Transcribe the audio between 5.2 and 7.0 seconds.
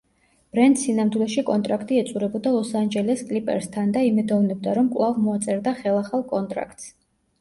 მოაწერდა ხელახალ კონტრაქტს.